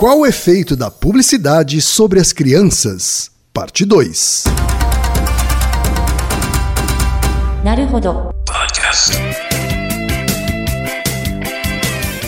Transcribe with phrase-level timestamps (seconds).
[0.00, 3.30] Qual o efeito da publicidade sobre as crianças?
[3.52, 4.44] Parte 2.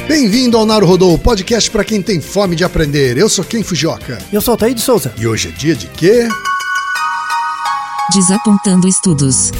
[0.07, 3.17] Bem-vindo ao Naruhodô, podcast para quem tem fome de aprender.
[3.17, 4.19] Eu sou Ken Fujioka.
[4.31, 5.11] Eu sou Taí de Souza.
[5.17, 6.29] E hoje é dia de quê?
[8.13, 9.51] Desapontando estudos.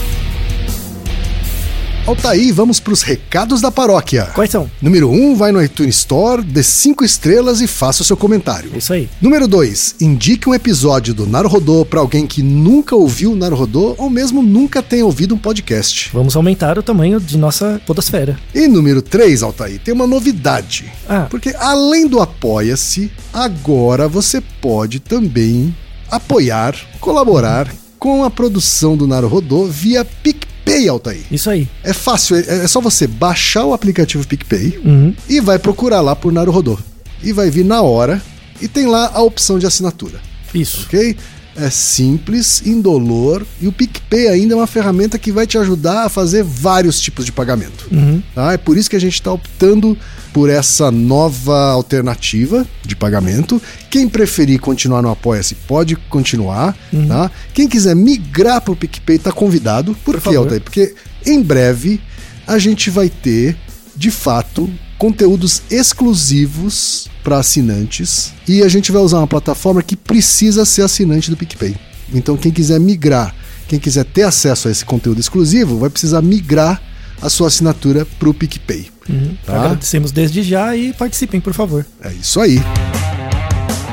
[2.05, 4.25] Altaí, vamos para os recados da paróquia.
[4.35, 4.69] Quais são?
[4.83, 8.73] Número 1, um, vai no iTunes Store, dê 5 estrelas e faça o seu comentário.
[8.77, 9.09] Isso aí.
[9.21, 14.11] Número 2, indique um episódio do Naruhodô para alguém que nunca ouviu o Naruhodô ou
[14.11, 16.11] mesmo nunca tenha ouvido um podcast.
[16.13, 18.37] Vamos aumentar o tamanho de nossa podosfera.
[18.53, 20.93] E número 3, Altair, tem uma novidade.
[21.09, 21.29] Ah.
[21.31, 25.73] Porque além do Apoia-se, agora você pode também
[26.11, 30.52] apoiar, colaborar com a produção do Naruhodô via PicPay,
[30.89, 31.23] Altair.
[31.31, 31.69] Isso aí.
[31.83, 35.15] É fácil, é é só você baixar o aplicativo PicPay Uhum.
[35.29, 36.79] e vai procurar lá por Naruhodô.
[37.23, 38.21] E vai vir na hora
[38.61, 40.21] e tem lá a opção de assinatura,
[40.55, 40.85] Isso.
[40.87, 41.17] ok?
[41.55, 46.09] É simples, indolor e o PicPay ainda é uma ferramenta que vai te ajudar a
[46.09, 47.89] fazer vários tipos de pagamento.
[47.93, 48.23] Uhum.
[48.35, 48.55] Tá?
[48.55, 49.97] É por isso que a gente está optando
[50.33, 53.61] por essa nova alternativa de pagamento.
[53.91, 56.77] Quem preferir continuar no Apoia-se pode continuar.
[57.07, 57.31] Tá?
[57.53, 59.95] Quem quiser migrar para o PicPay está convidado.
[60.05, 60.39] Por, Por favor.
[60.39, 60.63] Altair?
[60.63, 60.95] Porque
[61.27, 62.01] em breve
[62.47, 63.57] a gente vai ter,
[63.95, 64.71] de fato,
[65.03, 71.29] conteúdos exclusivos para assinantes e a gente vai usar uma plataforma que precisa ser assinante
[71.29, 71.75] do PicPay.
[72.15, 73.35] Então quem quiser migrar,
[73.67, 76.81] quem quiser ter acesso a esse conteúdo exclusivo, vai precisar migrar
[77.21, 78.93] a sua assinatura para o PicPay.
[79.09, 79.37] Uhum.
[79.45, 79.65] Tá?
[79.65, 81.85] Agradecemos desde já e participem, por favor.
[82.01, 82.61] É isso aí.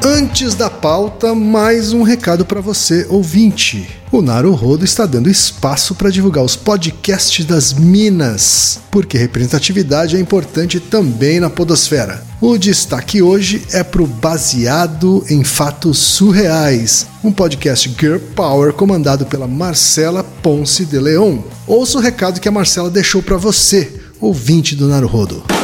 [0.01, 3.85] Antes da pauta, mais um recado para você, ouvinte.
[4.09, 10.79] O Naruhodo está dando espaço para divulgar os podcasts das Minas, porque representatividade é importante
[10.79, 12.23] também na podosfera.
[12.39, 19.47] O destaque hoje é pro Baseado em Fatos Surreais, um podcast Girl Power comandado pela
[19.47, 21.39] Marcela Ponce de Leon.
[21.67, 25.58] Ouça o recado que a Marcela deixou para você, ouvinte do Naruhodo.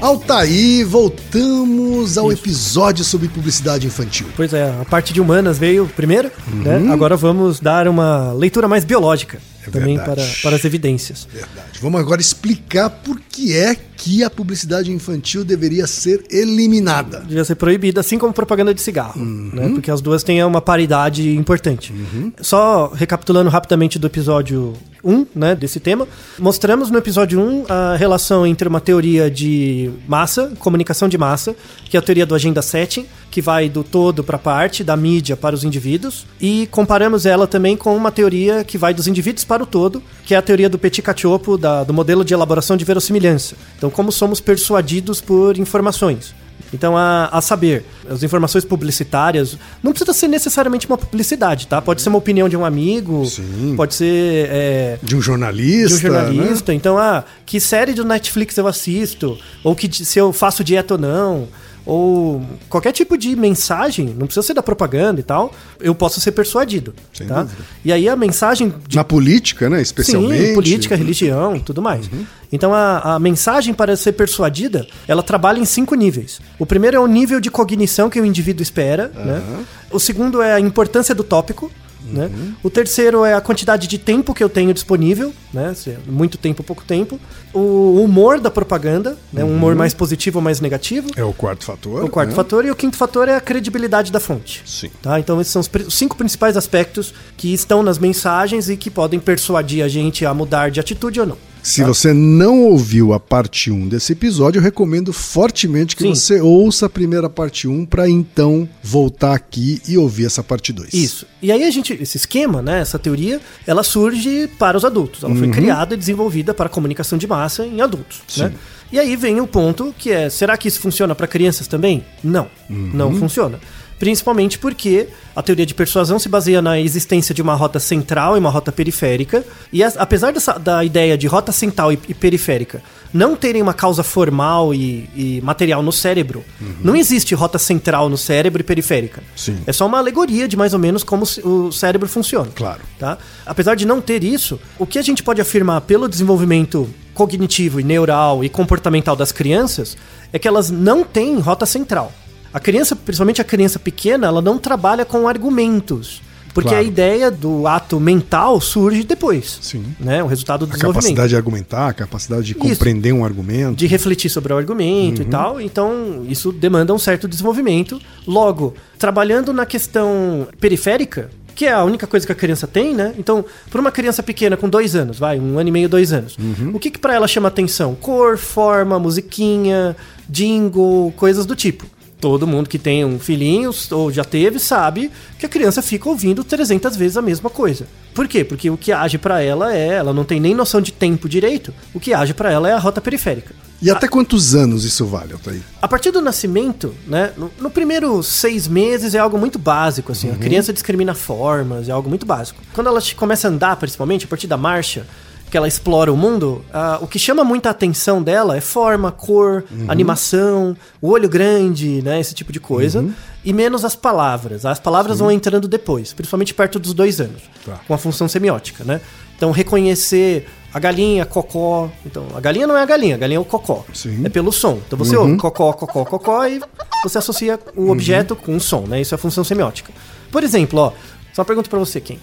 [0.00, 4.28] Altaí, voltamos ao episódio sobre publicidade infantil.
[4.36, 6.92] Pois é, a parte de humanas veio primeiro, né?
[6.92, 11.26] Agora vamos dar uma leitura mais biológica É também para, para as evidências.
[11.32, 11.78] Verdade.
[11.80, 17.20] Vamos agora explicar por que é que a publicidade infantil deveria ser eliminada.
[17.20, 19.50] Devia ser proibida, assim como propaganda de cigarro, Uhum.
[19.52, 19.68] né?
[19.70, 21.92] Porque as duas têm uma paridade importante.
[22.40, 26.06] Só recapitulando rapidamente do episódio 1, né, desse tema,
[26.38, 31.54] mostramos no episódio 1 a relação entre uma teoria de massa, comunicação de massa,
[31.88, 34.96] que é a teoria do agenda setting, que vai do todo para a parte, da
[34.96, 39.44] mídia para os indivíduos, e comparamos ela também com uma teoria que vai dos indivíduos
[39.44, 42.76] para o todo, que é a teoria do Petit Cacciopo, da, do modelo de elaboração
[42.76, 43.56] de verossimilhança.
[43.76, 46.34] Então, como somos persuadidos por informações.
[46.72, 51.80] Então, a, a saber, as informações publicitárias não precisa ser necessariamente uma publicidade, tá?
[51.80, 53.74] Pode ser uma opinião de um amigo, Sim.
[53.76, 55.98] pode ser é, De um jornalista.
[55.98, 56.24] de um né?
[56.24, 56.74] jornalista.
[56.74, 59.38] Então, ah, que série do Netflix eu assisto?
[59.64, 61.48] Ou que se eu faço dieta ou não?
[61.88, 65.50] Ou qualquer tipo de mensagem, não precisa ser da propaganda e tal,
[65.80, 66.94] eu posso ser persuadido.
[67.14, 67.44] Sem tá?
[67.44, 67.62] dúvida.
[67.82, 69.80] E aí a mensagem de Na política, né?
[69.80, 70.48] Especialmente.
[70.48, 72.04] Sim, política, religião, tudo mais.
[72.52, 76.42] Então a, a mensagem para ser persuadida, ela trabalha em cinco níveis.
[76.58, 79.42] O primeiro é o nível de cognição que o indivíduo espera, né?
[79.90, 81.72] O segundo é a importância do tópico,
[82.12, 82.30] né?
[82.62, 85.74] O terceiro é a quantidade de tempo que eu tenho disponível, né?
[85.74, 87.20] Se é muito tempo, pouco tempo.
[87.52, 89.44] O humor da propaganda, né?
[89.44, 91.08] Um humor mais positivo ou mais negativo.
[91.16, 92.04] É o quarto fator.
[92.04, 92.36] O quarto né?
[92.36, 94.62] fator e o quinto fator é a credibilidade da fonte.
[94.66, 94.90] Sim.
[95.02, 95.18] Tá?
[95.18, 99.84] Então esses são os cinco principais aspectos que estão nas mensagens e que podem persuadir
[99.84, 101.47] a gente a mudar de atitude ou não.
[101.68, 106.08] Se você não ouviu a parte 1 desse episódio, eu recomendo fortemente que Sim.
[106.14, 110.94] você ouça a primeira parte 1 para então voltar aqui e ouvir essa parte 2.
[110.94, 111.26] Isso.
[111.42, 115.22] E aí a gente, esse esquema, né, essa teoria, ela surge para os adultos.
[115.22, 115.38] Ela Uhum.
[115.38, 118.52] foi criada e desenvolvida para a comunicação de massa em adultos, né?
[118.90, 122.02] E aí vem o ponto que é, será que isso funciona para crianças também?
[122.24, 122.90] Não, Uhum.
[122.94, 123.60] não funciona.
[123.98, 128.40] Principalmente porque a teoria de persuasão se baseia na existência de uma rota central e
[128.40, 129.44] uma rota periférica.
[129.72, 133.72] E as- apesar dessa, da ideia de rota central e, e periférica não terem uma
[133.74, 136.44] causa formal e, e material no cérebro,
[136.82, 139.22] não existe rota central no cérebro e periférica.
[139.34, 139.58] Sim.
[139.66, 142.50] É só uma alegoria de mais ou menos como o cérebro funciona.
[142.54, 142.80] Claro.
[142.98, 143.16] Tá?
[143.46, 147.82] Apesar de não ter isso, o que a gente pode afirmar pelo desenvolvimento cognitivo e
[147.82, 149.96] neural e comportamental das crianças
[150.32, 152.12] é que elas não têm rota central.
[152.52, 156.22] A criança, principalmente a criança pequena, ela não trabalha com argumentos.
[156.54, 156.84] Porque Claro.
[156.84, 159.58] a ideia do ato mental surge depois.
[159.60, 159.84] Sim.
[160.00, 160.22] Né?
[160.24, 163.76] O resultado do A capacidade de argumentar, a capacidade de compreender um argumento.
[163.76, 165.60] de refletir sobre o argumento e tal.
[165.60, 168.00] Então, isso demanda um certo desenvolvimento.
[168.26, 173.14] Logo, trabalhando na questão periférica, que é a única coisa que a criança tem, né?
[173.18, 176.36] Então, para uma criança pequena com dois anos, vai, um ano e meio, dois anos,
[176.72, 177.94] o que, que para ela chama atenção?
[177.94, 179.94] Cor, forma, musiquinha,
[180.28, 181.86] jingle, coisas do tipo.
[182.20, 186.42] Todo mundo que tem um filhinho ou já teve sabe que a criança fica ouvindo
[186.42, 187.86] 300 vezes a mesma coisa.
[188.12, 188.42] Por quê?
[188.42, 191.72] Porque o que age para ela é, ela não tem nem noção de tempo direito.
[191.94, 193.54] O que age para ela é a rota periférica.
[193.80, 195.62] E até quantos anos isso vale, Altair?
[195.80, 197.32] A partir do nascimento, né?
[197.36, 200.32] No, no primeiro seis meses é algo muito básico, assim.
[200.32, 202.60] A criança discrimina formas, é algo muito básico.
[202.74, 205.06] Quando ela começa a andar, principalmente, a partir da marcha,
[205.50, 209.64] que ela explora o mundo, ah, o que chama muita atenção dela é forma, cor,
[209.88, 212.20] animação, o olho grande, né?
[212.20, 213.04] Esse tipo de coisa.
[213.44, 214.66] E menos as palavras.
[214.66, 217.80] As palavras vão entrando depois, principalmente perto dos dois anos, Tá.
[217.86, 219.00] com a função semiótica, né?
[219.36, 221.88] Então, reconhecer a galinha, cocó.
[222.04, 223.84] Então, a galinha não é a galinha, a galinha é o cocó.
[223.94, 224.22] Sim.
[224.24, 224.80] É pelo som.
[224.86, 226.60] Então você ouve cocó, cocó, cocó e
[227.04, 229.00] você associa o objeto com o som, né?
[229.00, 229.92] Isso é a função semiótica.
[230.30, 230.92] Por exemplo, ó,
[231.32, 232.18] só uma pergunta pra você, quem?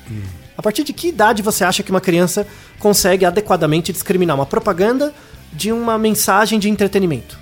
[0.57, 2.47] A partir de que idade você acha que uma criança
[2.79, 5.13] consegue adequadamente discriminar uma propaganda
[5.51, 7.37] de uma mensagem de entretenimento?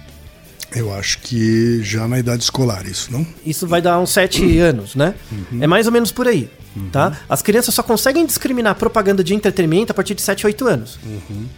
[0.76, 3.26] Eu acho que já na idade escolar, isso, não?
[3.46, 5.14] Isso vai dar uns 7 anos, né?
[5.62, 6.50] É mais ou menos por aí,
[6.92, 7.18] tá?
[7.30, 11.00] As crianças só conseguem discriminar propaganda de entretenimento a partir de 7, 8 anos.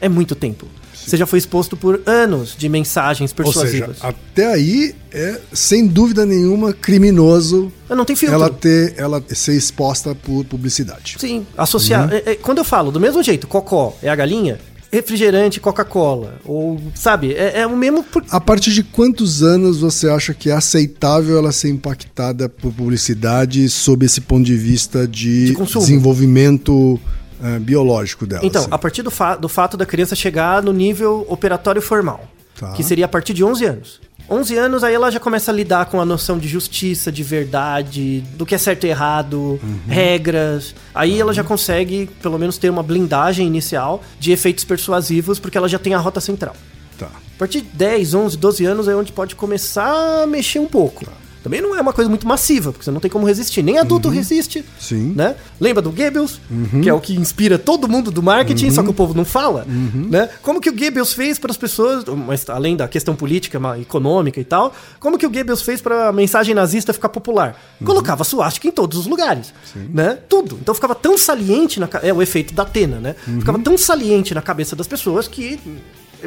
[0.01, 0.67] É muito tempo.
[0.94, 3.97] Você já foi exposto por anos de mensagens Ou seja, persuasivas.
[4.01, 8.35] até aí é, sem dúvida nenhuma, criminoso Eu não tenho filtro.
[8.35, 11.15] ela ter ela ser exposta por publicidade.
[11.19, 12.12] Sim, associar.
[12.12, 14.59] é- é- quando eu falo do mesmo jeito, cocó é a galinha,
[14.95, 16.39] refrigerante, Coca-Cola.
[16.45, 18.03] Ou, sabe, é, é o mesmo.
[18.03, 18.24] Por...
[18.30, 23.69] A partir de quantos anos você acha que é aceitável ela ser impactada por publicidade
[23.69, 27.00] sob esse ponto de vista de, De desenvolvimento
[27.44, 28.45] eh, biológico dela?
[28.45, 28.69] Então, assim?
[28.71, 32.27] a partir do, fa- do fato da criança chegar no nível operatório formal,
[32.57, 32.71] Tá.
[32.71, 34.01] que seria a partir de 11 anos.
[34.30, 38.22] 11 anos, aí ela já começa a lidar com a noção de justiça, de verdade,
[38.36, 39.80] do que é certo e errado, Uhum.
[39.88, 40.74] regras.
[40.94, 45.69] Aí ela já consegue, pelo menos, ter uma blindagem inicial de efeitos persuasivos, porque ela
[45.69, 46.56] já tem a rota central.
[46.98, 47.06] Tá.
[47.07, 51.06] A partir de 10, 11, 12 anos é onde pode começar a mexer um pouco.
[51.45, 53.62] Também não é uma coisa muito massiva, porque você não tem como resistir.
[53.62, 54.65] Nem adulto resiste.
[54.80, 55.13] Sim.
[55.15, 55.36] Né?
[55.59, 56.42] Lembra do Goebbels?
[56.81, 59.63] Que é o que inspira todo mundo do marketing, só que o povo não fala.
[59.68, 60.27] Né?
[60.42, 64.44] Como que o Goebbels fez para as pessoas, mas além da questão política, econômica e
[64.44, 67.56] tal, como que o Goebbels fez para a mensagem nazista ficar popular?
[67.83, 69.53] Colocava suástica em todos os lugares.
[69.94, 70.18] Né?
[70.27, 70.57] Tudo.
[70.59, 73.15] Então ficava tão saliente, na, é o efeito da Atena, né?
[73.24, 75.60] Ficava tão saliente na cabeça das pessoas que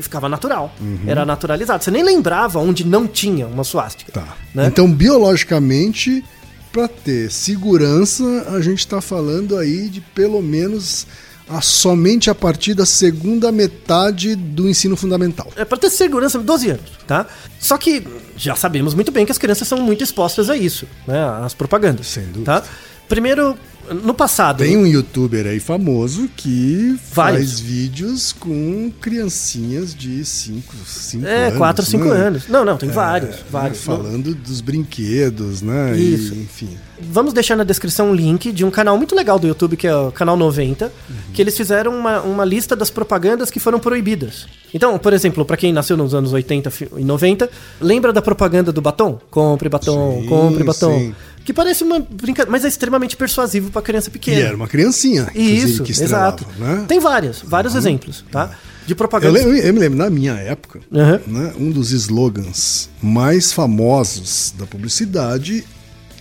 [0.02, 0.74] ficava natural.
[1.06, 1.82] Era naturalizado.
[1.82, 4.12] Você nem lembrava onde não tinha uma suástica.
[4.12, 4.36] Tá.
[4.54, 4.66] Né?
[4.66, 6.24] Então, biologicamente,
[6.72, 11.06] para ter segurança, a gente está falando aí de pelo menos
[11.48, 15.50] a, somente a partir da segunda metade do ensino fundamental.
[15.56, 17.26] É para ter segurança 12 anos, tá?
[17.58, 21.24] Só que já sabemos muito bem que as crianças são muito expostas a isso, né?
[21.42, 22.06] Às propagandas.
[22.06, 22.60] Sem dúvida.
[22.60, 22.64] Tá?
[23.08, 23.56] Primeiro,
[24.04, 24.58] no passado.
[24.58, 27.50] Tem um youtuber aí famoso que Vários.
[27.52, 31.56] faz vídeos com criancinhas de 5 cinco É, anos.
[31.58, 32.10] 4, 5 né?
[32.10, 32.48] anos.
[32.48, 33.80] Não, não, tem É, vários, vários.
[33.80, 35.96] Falando dos brinquedos, né?
[35.96, 36.34] Isso.
[36.34, 36.68] E, enfim.
[37.00, 39.94] Vamos deixar na descrição um link de um canal muito legal do YouTube, que é
[39.96, 41.14] o canal 90, Uhum.
[41.32, 44.46] que eles fizeram uma, uma lista das propagandas que foram proibidas.
[44.74, 47.48] Então, por exemplo, pra quem nasceu nos anos 80 fi- e 90,
[47.80, 49.18] lembra da propaganda do batom?
[49.30, 50.98] Compre batom, Sim, compre batom.
[50.98, 51.14] sim.
[51.48, 54.38] Que parece uma brincadeira, mas é extremamente persuasivo pra criança E pequena.
[54.48, 56.46] era uma criancinha, Isso, que exato.
[56.58, 56.84] né?
[56.86, 58.54] Tem vários, vários exemplos, tá?
[58.84, 59.32] De Eu, propaganda.
[59.38, 61.18] lembro- eu me lembro, na minha época, Uhum.
[61.26, 65.64] né, um dos slogans mais famosos da publicidade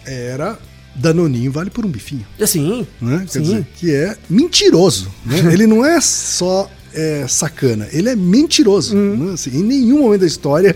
[0.06, 0.58] era
[0.96, 2.26] Danoninho vale por um bifinho.
[2.42, 3.26] Assim, Né?
[3.30, 3.42] Quer Sim.
[3.42, 5.12] dizer, que é mentiroso.
[5.26, 5.40] Né?
[5.54, 8.96] Ele não é só é sacana, ele é mentiroso.
[8.96, 9.34] né?
[9.34, 10.74] Assim, em nenhum momento da história,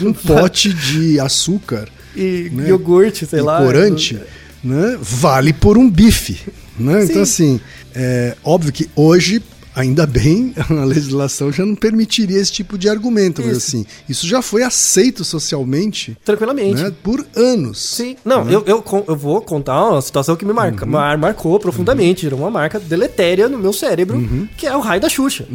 [0.00, 1.86] um pote de açúcar
[2.16, 2.68] E né?
[2.68, 3.58] iogurte, sei e lá.
[3.58, 4.18] corante
[4.62, 6.38] né, vale por um bife.
[6.78, 7.04] Né?
[7.04, 7.60] Então, assim,
[7.94, 9.42] é óbvio que hoje.
[9.74, 14.42] Ainda bem, a legislação já não permitiria esse tipo de argumento, mas assim, isso já
[14.42, 16.82] foi aceito socialmente Tranquilamente.
[16.82, 17.78] né, por anos.
[17.80, 20.90] Sim, não, eu, eu, con- eu vou contar uma situação que me marca, Uhum.
[20.90, 24.48] mar- marcou profundamente, gerou uma marca deletéria no meu cérebro, Uhum.
[24.56, 25.46] que é o raio da Xuxa.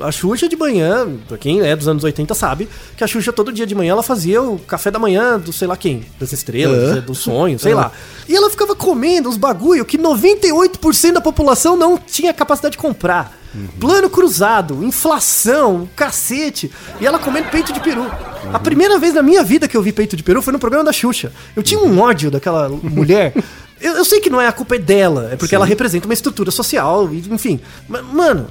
[0.00, 3.52] A Xuxa de manhã, pra quem é dos anos 80 sabe, que a Xuxa todo
[3.52, 7.02] dia de manhã ela fazia o café da manhã do sei lá quem, das estrelas,
[7.04, 7.92] do sonho, sei lá.
[8.28, 13.38] E ela ficava comendo uns bagulho que 98% da população não tinha capacidade de comprar.
[13.78, 16.70] Plano cruzado, inflação, cacete.
[17.00, 18.10] E ela comendo peito de peru.
[18.52, 20.84] A primeira vez na minha vida que eu vi peito de peru foi no programa
[20.84, 21.32] da Xuxa.
[21.54, 23.32] Eu tinha um ódio daquela mulher.
[23.80, 26.14] Eu, eu sei que não é a culpa é dela, é porque ela representa uma
[26.14, 27.60] estrutura social, e, enfim.
[27.86, 28.46] Mas, mano,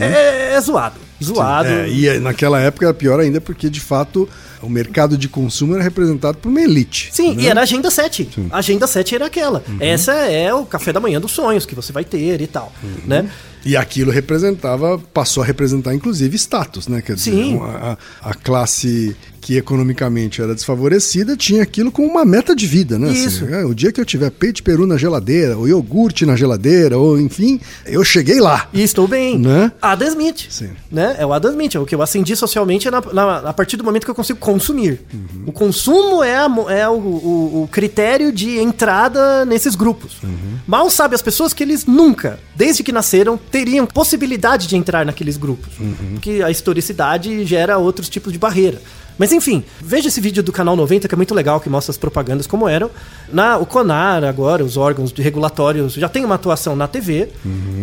[0.00, 0.94] é, é zoado.
[1.22, 1.68] Zoado.
[1.68, 4.28] É, e naquela época era pior ainda porque, de fato,
[4.60, 7.10] o mercado de consumo era representado por uma elite.
[7.12, 7.42] Sim, né?
[7.42, 8.28] e era a Agenda 7.
[8.50, 9.62] A Agenda 7 era aquela.
[9.80, 12.72] Essa é o café da manhã dos sonhos que você vai ter e tal,
[13.06, 13.28] né?
[13.64, 17.00] E aquilo representava, passou a representar inclusive status, né?
[17.00, 17.60] Quer dizer, Sim.
[17.62, 22.96] a, a- a classe que economicamente era desfavorecida tinha aquilo como uma meta de vida,
[22.96, 23.10] né?
[23.10, 23.44] Assim, Isso.
[23.46, 27.20] é, o dia que eu tiver peito peru na geladeira, ou iogurte na geladeira, ou
[27.20, 28.68] enfim, eu cheguei lá.
[28.72, 29.36] E estou bem.
[29.38, 29.72] Né?
[29.82, 30.46] Adam Smith.
[30.48, 30.70] Sim.
[30.90, 31.16] Né?
[31.18, 31.74] É o Adam Smith.
[31.74, 34.14] É o que eu acendi socialmente é na, na- a partir do momento que eu
[34.14, 35.00] consigo consumir.
[35.12, 35.42] Uhum.
[35.46, 40.22] O consumo é, a é o, o- o critério de entrada nesses grupos.
[40.22, 40.58] Uhum.
[40.68, 45.36] Mal sabe as pessoas que eles nunca, desde que nasceram, teriam possibilidade de entrar naqueles
[45.36, 45.72] grupos.
[45.80, 45.94] Uhum.
[46.14, 48.80] Porque a historicidade gera outros tipos de barreira.
[49.18, 51.98] Mas enfim, veja esse vídeo do canal 90 que é muito legal, que mostra as
[51.98, 52.90] propagandas como eram.
[53.32, 57.28] Na, o Conar, agora, os órgãos de regulatórios já tem uma atuação na TV,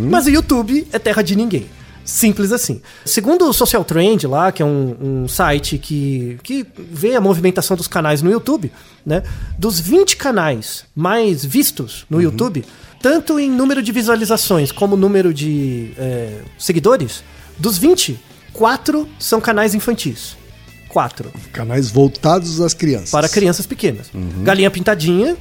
[0.09, 1.67] mas o YouTube é terra de ninguém.
[2.03, 2.81] Simples assim.
[3.05, 7.77] Segundo o Social Trend lá, que é um, um site que, que vê a movimentação
[7.77, 8.71] dos canais no YouTube,
[9.05, 9.21] né?
[9.59, 12.65] Dos 20 canais mais vistos no YouTube,
[13.00, 17.24] tanto em número de visualizações como número de é, seguidores,
[17.59, 18.19] dos 20,
[18.53, 20.36] quatro são canais infantis.
[20.89, 21.31] Quatro.
[21.53, 23.12] Canais voltados às crianças.
[23.12, 24.08] Para crianças pequenas.
[24.43, 25.38] Galinha pintadinha,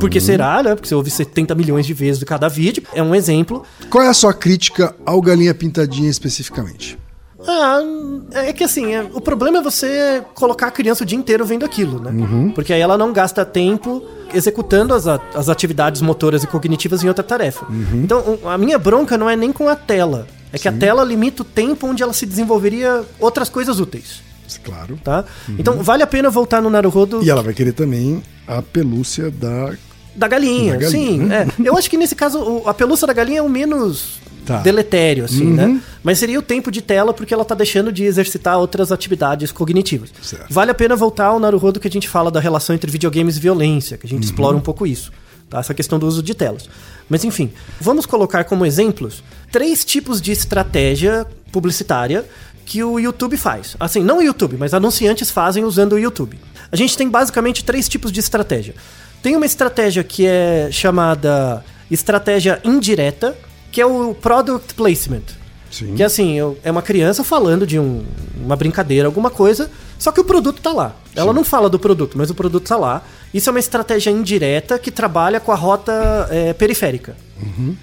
[0.00, 0.74] porque será, né?
[0.74, 2.82] Porque você ouve 70 milhões de vezes de cada vídeo.
[2.94, 3.64] É um exemplo.
[3.90, 6.96] Qual é a sua crítica ao Galinha Pintadinha especificamente?
[7.44, 7.80] Ah,
[8.34, 11.64] é que assim, é- o problema é você colocar a criança o dia inteiro vendo
[11.64, 12.12] aquilo, né?
[12.54, 14.00] Porque aí ela não gasta tempo
[14.32, 17.66] executando as, as atividades motoras e cognitivas em outra tarefa.
[17.92, 20.28] Então, o- a minha bronca não é nem com a tela.
[20.52, 24.22] É que a tela limita o tempo onde ela se desenvolveria outras coisas úteis,
[24.64, 24.98] Claro.
[25.02, 25.24] tá?
[25.58, 29.72] Então, vale a pena voltar no Naruhodo E ela vai querer também a pelúcia da.
[30.14, 31.18] da galinha, Da galinha, sim.
[31.18, 31.46] né?
[31.58, 31.68] é.
[31.68, 34.58] Eu acho que nesse caso a pelúcia da galinha é o menos Tá.
[34.58, 35.54] deletério, assim, Uhum.
[35.54, 35.80] né?
[36.02, 40.10] Mas seria o tempo de tela porque ela tá deixando de exercitar outras atividades cognitivas.
[40.20, 40.46] Certo.
[40.52, 43.40] Vale a pena voltar ao Naruhodo que a gente fala da relação entre videogames e
[43.40, 44.16] violência, que a Uhum.
[44.16, 45.12] gente explora um pouco isso.
[45.48, 45.60] Tá?
[45.60, 46.68] Essa questão do uso de telas.
[47.08, 49.22] Mas enfim, vamos colocar como exemplos
[49.52, 52.24] três tipos de estratégia publicitária
[52.64, 53.76] que o YouTube faz.
[53.78, 56.38] Assim, não o YouTube, mas anunciantes fazem usando o YouTube.
[56.70, 58.74] A gente tem basicamente três tipos de estratégia.
[59.22, 63.36] Tem uma estratégia que é chamada estratégia indireta,
[63.70, 65.22] que é o product placement.
[65.70, 65.94] Sim.
[65.94, 68.04] Que assim, eu- é uma criança falando de um-
[68.44, 70.94] uma brincadeira, alguma coisa, só que o produto tá lá.
[71.14, 73.02] Ela não fala do produto, mas o produto tá lá.
[73.32, 77.16] Isso é uma estratégia indireta que trabalha com a rota é, periférica.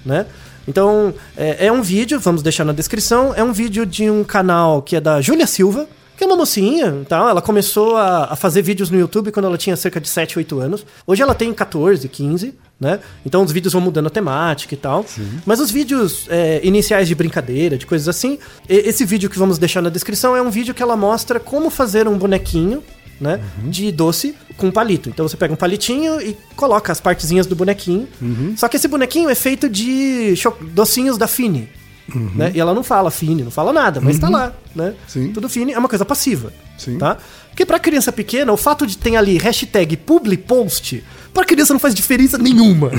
[0.04, 0.26] Né?
[0.70, 4.80] Então, é, é um vídeo, vamos deixar na descrição, é um vídeo de um canal
[4.80, 7.28] que é da Júlia Silva, que é uma mocinha e tal.
[7.28, 10.60] Ela começou a, a fazer vídeos no YouTube quando ela tinha cerca de 7, 8
[10.60, 10.86] anos.
[11.04, 13.00] Hoje ela tem 14, 15, né?
[13.26, 15.04] Então os vídeos vão mudando a temática e tal.
[15.44, 19.82] Mas os vídeos é, iniciais de brincadeira, de coisas assim, esse vídeo que vamos deixar
[19.82, 22.80] na descrição é um vídeo que ela mostra como fazer um bonequinho.
[23.20, 25.10] Né, De doce com palito.
[25.10, 28.08] Então você pega um palitinho e coloca as partezinhas do bonequinho.
[28.56, 30.34] Só que esse bonequinho é feito de
[30.72, 31.68] docinhos da Fini.
[32.34, 32.52] Né?
[32.54, 34.52] E ela não fala Fini, não fala nada, mas tá lá.
[34.74, 34.94] Né?
[35.06, 35.32] Sim.
[35.32, 36.52] Tudo Fini é uma coisa passiva.
[36.78, 36.98] Sim.
[36.98, 37.18] Tá?
[37.60, 41.94] Porque pra criança pequena, o fato de ter ali hashtag publipost, pra criança não faz
[41.94, 42.90] diferença nenhuma.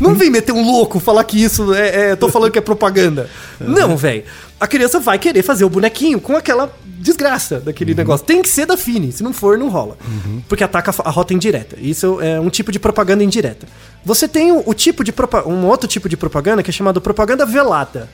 [0.00, 2.12] não vem meter um louco falar que isso é.
[2.12, 3.28] é tô falando que é propaganda.
[3.60, 4.24] Não, velho.
[4.58, 8.24] A criança vai querer fazer o bonequinho com aquela desgraça daquele negócio.
[8.24, 9.98] Tem que ser da Fini, se não for, não rola.
[10.48, 11.76] Porque ataca a rota indireta.
[11.78, 13.68] Isso é um tipo de propaganda indireta.
[14.02, 15.12] Você tem o, o tipo de
[15.44, 18.08] um outro tipo de propaganda que é chamado propaganda velada.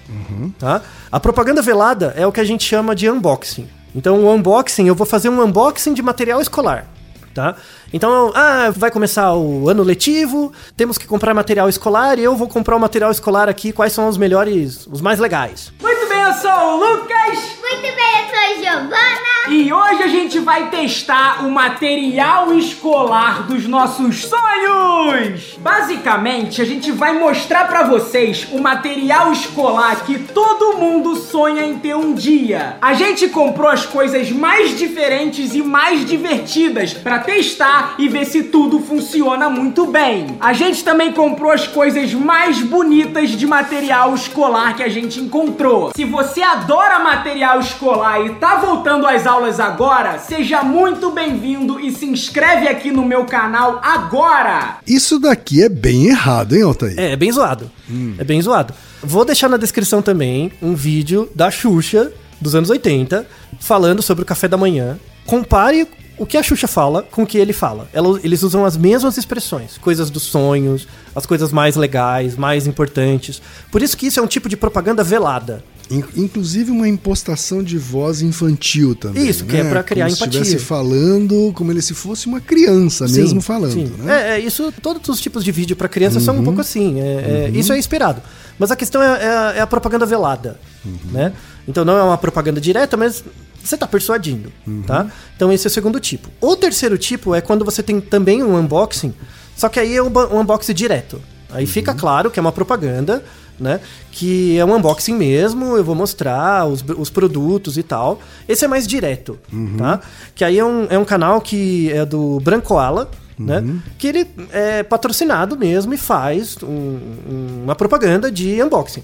[0.58, 0.82] Tá?
[1.12, 3.68] A propaganda velada é o que a gente chama de unboxing.
[3.94, 6.86] Então, o unboxing, eu vou fazer um unboxing de material escolar.
[7.34, 7.56] Tá?
[7.92, 12.46] Então, ah, vai começar o ano letivo, temos que comprar material escolar e eu vou
[12.46, 15.72] comprar o material escolar aqui, quais são os melhores, os mais legais.
[15.80, 16.12] Muito bem!
[16.22, 17.38] eu sou o Lucas
[17.72, 19.32] Muito bem, eu sou Giovana.
[19.48, 25.56] e hoje a gente vai testar o material escolar dos nossos sonhos.
[25.58, 31.78] Basicamente, a gente vai mostrar pra vocês o material escolar que todo mundo sonha em
[31.78, 32.76] ter um dia.
[32.82, 38.44] A gente comprou as coisas mais diferentes e mais divertidas pra testar e ver se
[38.44, 40.36] tudo funciona muito bem.
[40.40, 45.90] A gente também comprou as coisas mais bonitas de material escolar que a gente encontrou.
[45.96, 51.90] Se você adora material escolar e tá voltando às aulas agora, seja muito bem-vindo e
[51.90, 54.78] se inscreve aqui no meu canal agora.
[54.86, 56.94] Isso daqui é bem errado, hein, Altair?
[56.98, 57.70] É, é bem zoado.
[58.18, 58.74] É bem zoado.
[59.02, 63.26] Vou deixar na descrição também um vídeo da Xuxa dos anos 80
[63.60, 64.98] falando sobre o café da manhã.
[65.26, 65.86] Compare
[66.18, 67.88] o que a Xuxa fala com o que ele fala.
[67.92, 73.40] Ela- eles usam as mesmas expressões, coisas dos sonhos, as coisas mais legais, mais importantes.
[73.70, 75.64] Por isso que isso é um tipo de propaganda velada.
[75.92, 79.28] In- Inclusive uma impostação de voz infantil também.
[79.28, 80.32] Isso, que é pra criar como empatia.
[80.44, 83.72] Se estivesse falando como ele se fosse uma criança mesmo Sim, falando.
[83.72, 83.92] sim.
[83.98, 84.30] Né?
[84.30, 86.40] É, é, isso, todos os tipos de vídeo para criança são Uhum.
[86.40, 87.00] um pouco assim.
[87.00, 88.22] é- é, Isso é esperado.
[88.58, 90.96] Mas a questão é, é a- é a propaganda velada, Uhum.
[91.12, 91.32] né?
[91.66, 93.22] Então não é uma propaganda direta, mas
[93.62, 94.82] você tá persuadindo, Uhum.
[94.82, 95.06] tá?
[95.36, 96.28] Então esse é o segundo tipo.
[96.40, 99.14] O terceiro tipo é quando você tem também um unboxing,
[99.56, 101.20] só que aí é um, um unboxing direto.
[101.50, 101.70] Aí Uhum.
[101.70, 103.22] fica claro que é uma propaganda,
[103.58, 103.80] né?
[104.10, 108.20] Que é um unboxing mesmo, eu vou mostrar os, os produtos e tal.
[108.48, 109.76] Esse é mais direto, Uhum.
[109.76, 110.00] tá?
[110.34, 113.60] Que aí é um, é um canal que é do Brancoala, né?
[113.60, 113.80] Uhum.
[113.98, 119.02] Que ele é patrocinado mesmo e faz um- um- uma propaganda de unboxing,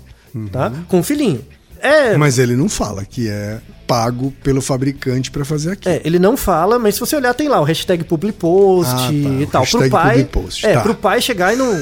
[0.52, 0.70] tá?
[0.88, 1.40] Com o filhinho.
[1.80, 2.18] É, Uhum.
[2.18, 5.94] Mas ele não fala que é pago pelo fabricante pra fazer aquilo.
[5.94, 9.12] é, ele não fala, mas se você olhar, tem lá o hashtag publipost Ah, tá,
[9.12, 9.62] e o tal.
[9.66, 10.10] Pro hashtag pai.
[10.24, 10.80] publipost, é, tá.
[10.82, 11.72] pro pai chegar e não.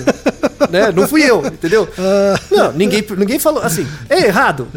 [0.70, 1.88] né, não fui eu, entendeu?
[2.50, 4.68] Não, ninguém, ninguém falou assim, é errado.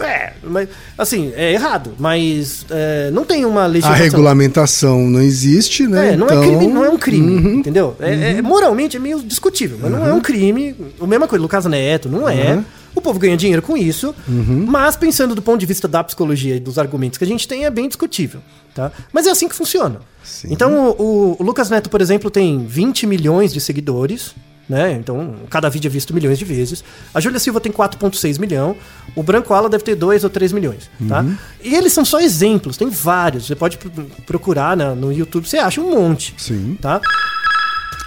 [0.00, 4.02] É, mas, assim, é errado, mas é, não tem uma A legislação.
[4.04, 6.14] regulamentação não existe, né?
[6.14, 7.54] É, não, Então, é crime, não é um crime, Uhum.
[7.60, 7.94] entendeu?
[8.00, 10.74] É, é- moralmente é meio discutível, mas não é um crime.
[11.00, 12.58] A mesma coisa, Lucas Neto, não é.
[12.94, 13.00] Uhum.
[13.00, 16.60] O povo ganha dinheiro com isso, mas pensando do ponto de vista da psicologia e
[16.60, 18.40] dos argumentos que a gente tem, é bem discutível,
[18.74, 18.92] tá?
[19.12, 20.00] Mas é assim que funciona.
[20.22, 20.48] Sim.
[20.50, 24.34] Então, o, o- Lucas Neto, por exemplo, tem 20 milhões de seguidores,
[24.68, 24.92] né?
[24.92, 26.84] Então, cada vídeo é visto milhões de vezes.
[27.12, 28.76] A Júlia Silva tem 4,6 milhão.
[29.16, 31.22] O Branco Ala deve ter 2 ou 3 milhões, tá?
[31.22, 31.36] Uhum.
[31.62, 33.46] E eles são só exemplos, tem vários.
[33.46, 33.90] Você pode pro-
[34.26, 36.78] procurar na- no YouTube, você acha um monte, Sim.
[36.80, 37.00] tá?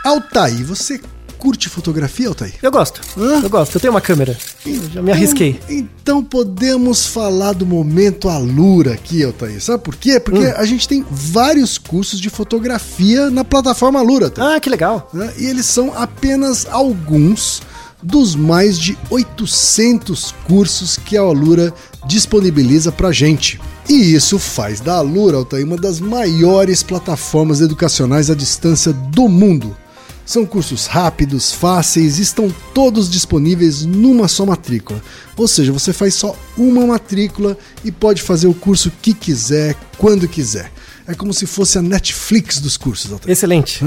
[0.03, 0.99] Altair, você
[1.45, 2.55] curte fotografia, Altair?
[2.59, 3.41] Eu gosto, Hã?
[3.43, 3.75] eu gosto.
[3.75, 5.59] Eu tenho uma câmera, eu já me arrisquei.
[5.69, 9.61] Então podemos falar do momento Alura aqui, Altair.
[9.61, 10.19] Sabe por quê?
[10.19, 10.53] Porque Hum.
[10.57, 14.25] a gente tem vários cursos de fotografia na plataforma Alura.
[14.25, 14.47] Altair.
[14.55, 15.07] Ah, que legal.
[15.37, 17.61] E eles são apenas alguns
[18.01, 21.71] dos mais de 800 cursos que a Alura
[22.07, 23.61] disponibiliza pra gente.
[23.87, 29.77] E isso faz da Alura, Altair, uma das maiores plataformas educacionais à distância do mundo.
[30.25, 35.01] São cursos rápidos, fáceis e estão todos disponíveis numa só matrícula.
[35.37, 40.27] Ou seja, você faz só uma matrícula e pode fazer o curso que quiser, quando
[40.27, 40.71] quiser.
[41.07, 43.31] É como se fosse a Netflix dos cursos, Altair.
[43.31, 43.85] Excelente.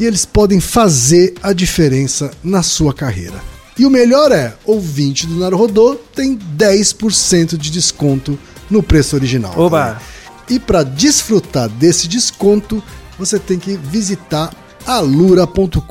[0.00, 3.38] E eles podem fazer a diferença na sua carreira.
[3.78, 8.38] E o melhor é, ouvinte do Naruhodô tem 10% de desconto
[8.70, 9.52] no preço original.
[9.56, 10.00] Oba!
[10.48, 12.82] E para desfrutar desse desconto,
[13.18, 14.50] você tem que visitar
[14.88, 15.82] alura.com.br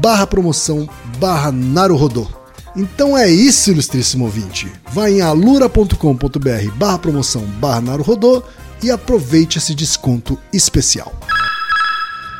[0.00, 0.88] barra promoção
[1.20, 2.26] barra Naruhodô.
[2.74, 4.72] Então é isso, ilustríssimo ouvinte.
[4.92, 8.42] Vai em alura.com.br barra promoção barra Naruhodô
[8.82, 11.14] e aproveite esse desconto especial.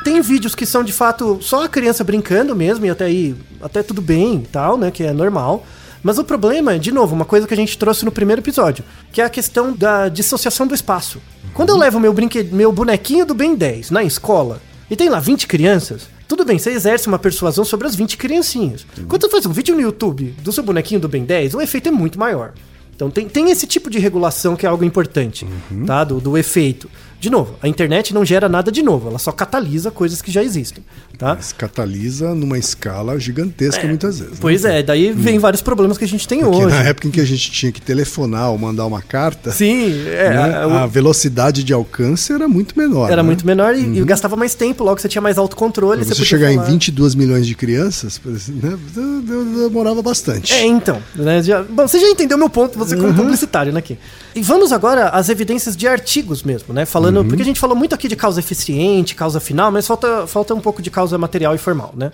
[0.03, 3.85] Tem vídeos que são de fato só a criança brincando mesmo, e até aí, até
[3.85, 4.91] tudo bem e tal, né?
[4.91, 5.65] Que é normal.
[6.03, 8.85] Mas o problema é, de novo, uma coisa que a gente trouxe no primeiro episódio,
[9.13, 11.23] que é a questão da dissociação do espaço.
[11.55, 15.19] Quando eu levo meu brinquedo, meu bonequinho do Ben 10 na escola, e tem lá
[15.19, 18.87] 20 crianças, tudo bem, você exerce uma persuasão sobre as 20 criancinhas.
[19.09, 21.89] Quando você faz um vídeo no YouTube do seu bonequinho do Ben 10, o efeito
[21.89, 22.53] é muito maior.
[22.95, 25.47] Então tem, tem esse tipo de regulação que é algo importante,
[25.87, 26.03] tá?
[26.03, 26.89] Do, do efeito.
[27.19, 30.45] De novo, a internet não gera nada de novo, ela só catalisa coisas que já
[30.45, 30.85] existem,
[31.19, 31.35] tá?
[31.35, 34.35] Mas catalisa numa escala gigantesca muitas vezes.
[34.35, 34.39] né?
[34.41, 36.77] Pois é, daí vem vários problemas que a gente tem Porque hoje.
[36.77, 40.29] na época em que a gente tinha que telefonar ou mandar uma carta, Sim, é,
[40.31, 43.11] né, a- o- a velocidade de alcance era muito menor.
[43.11, 43.27] era né?
[43.27, 46.01] muito menor e, e gastava mais tempo, logo você tinha mais autocontrole.
[46.05, 46.69] Pra você podia chegar falar.
[46.69, 50.53] em 22 milhões de crianças, né, de- de- demorava bastante.
[50.53, 51.03] É, então.
[51.15, 53.99] Né, já- bom, você já entendeu meu ponto, você como publicitário, né, aqui.
[54.37, 56.85] E vamos agora às evidências de artigos mesmo, né?
[56.85, 60.55] Falando, porque a gente falou muito aqui de causa eficiente, causa final, mas falta, falta
[60.55, 62.13] um pouco de causa material e formal, né?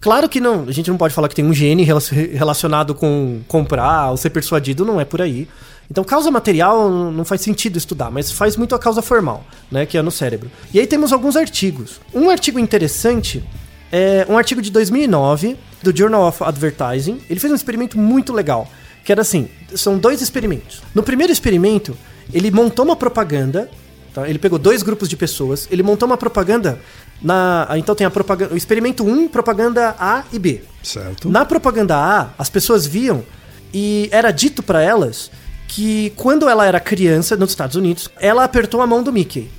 [0.00, 2.00] Claro que não, a gente não pode falar que tem um gene rela-
[2.32, 5.46] relacionado com comprar ou ser persuadido, não é por aí.
[5.88, 9.96] Então, causa material não faz sentido estudar, mas faz muito a causa formal, né, que
[9.96, 10.50] é no cérebro.
[10.74, 12.00] E aí temos alguns artigos.
[12.12, 13.44] Um artigo interessante
[13.92, 17.20] é um artigo de 2009 do Journal of Advertising.
[17.30, 18.68] Ele fez um experimento muito legal,
[19.04, 20.82] que era assim, são dois experimentos.
[20.94, 21.96] No primeiro experimento,
[22.32, 23.68] ele montou uma propaganda
[24.12, 24.28] Tá?
[24.28, 26.78] Ele pegou dois grupos de pessoas, ele montou uma propaganda
[27.22, 27.66] na.
[27.68, 28.52] ah, Então tem a propaganda.
[28.52, 30.62] O experimento 1, propaganda A e B.
[30.82, 31.30] Certo.
[31.30, 33.24] Na propaganda A, as pessoas viam
[33.72, 35.30] e era dito pra elas
[35.66, 39.50] que quando ela era criança nos Estados Unidos, ela apertou a mão do Mickey.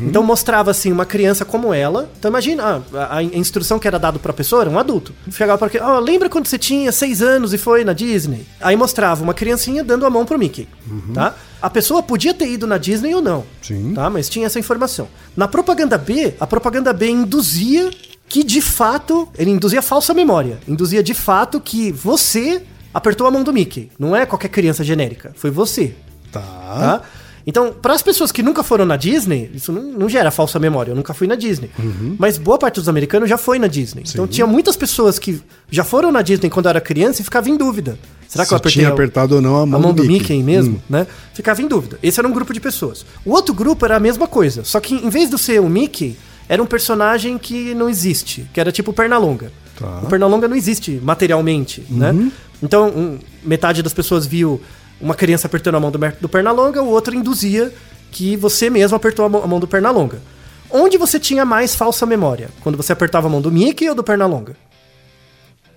[0.00, 2.08] Então mostrava assim uma criança como ela.
[2.18, 5.12] Então imagina ah, a, a instrução que era dado pra pessoa era um adulto.
[5.30, 8.46] Chegava para ó, lembra quando você tinha seis anos e foi na Disney?
[8.60, 10.68] Aí mostrava uma criancinha dando a mão pro Mickey,
[11.12, 11.34] tá?
[11.60, 13.94] A pessoa podia ter ido na Disney ou não, Sim.
[13.94, 14.08] tá?
[14.10, 15.08] Mas tinha essa informação.
[15.36, 17.90] Na propaganda B, a propaganda B induzia
[18.28, 20.58] que de fato, ele induzia falsa memória.
[20.68, 23.90] Induzia de fato que você apertou a mão do Mickey.
[23.98, 25.94] Não é qualquer criança genérica, foi você,
[26.30, 26.40] Tá.
[26.40, 27.02] tá?
[27.46, 30.92] Então, para as pessoas que nunca foram na Disney, isso não, não gera falsa memória.
[30.92, 31.70] Eu nunca fui na Disney.
[31.78, 32.16] Uhum.
[32.18, 34.02] Mas boa parte dos americanos já foi na Disney.
[34.08, 37.56] Então, tinha muitas pessoas que já foram na Disney quando era criança e ficavam em
[37.56, 37.98] dúvida.
[38.26, 40.02] Será que Se eu apertei tinha a- apertado ou não a mão, a mão do,
[40.04, 40.32] Mickey.
[40.34, 41.06] Mickey, mesmo, né?
[41.34, 41.98] Ficava em dúvida.
[42.02, 43.04] Esse era um grupo de pessoas.
[43.24, 46.16] O outro grupo era a mesma coisa, só que em vez de ser o Mickey,
[46.48, 49.52] era um personagem que não existe, que era tipo o Pernalonga.
[49.78, 50.00] Tá.
[50.02, 52.30] O Pernalonga não existe materialmente, né?
[52.62, 54.60] Então, um- metade das pessoas viu
[55.00, 57.72] uma criança apertando a mão do, do Pernalonga, o outro induzia
[58.10, 60.20] que você mesmo apertou a mão, a mão do Pernalonga.
[60.70, 62.48] Onde você tinha mais falsa memória?
[62.62, 64.56] Quando você apertava a mão do Mickey ou do Pernalonga?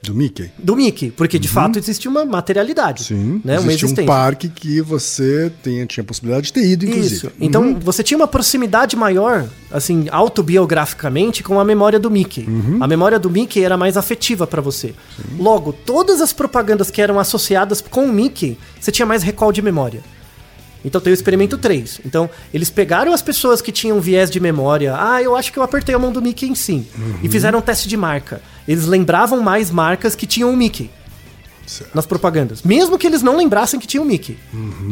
[0.08, 0.50] Do Mickey.
[0.58, 3.04] Do Mickey, porque de fato existe uma materialidade.
[3.04, 3.42] Sim.
[3.44, 3.56] Né?
[3.58, 7.16] Existe um parque que você tinha, tinha possibilidade de ter ido, inclusive.
[7.16, 7.32] Isso.
[7.40, 7.80] Então Uhum.
[7.80, 12.46] você tinha uma proximidade maior, assim, autobiograficamente, com a memória do Mickey.
[12.48, 12.78] Uhum.
[12.82, 14.94] A memória do Mickey era mais afetiva pra você.
[15.38, 19.62] Logo, todas as propagandas que eram associadas com o Mickey, você tinha mais recall de
[19.62, 20.02] memória.
[20.88, 22.00] Então tem o experimento 3.
[22.06, 24.96] Então, eles pegaram as pessoas que tinham viés de memória.
[24.98, 26.88] Ah, eu acho que eu apertei a mão do Mickey em sim.
[27.22, 28.42] E fizeram um teste de marca.
[28.66, 30.90] Eles lembravam mais marcas que tinham o Mickey
[31.66, 31.94] Certo.
[31.94, 32.62] nas propagandas.
[32.64, 34.38] Mesmo que eles não lembrassem que tinha o Mickey.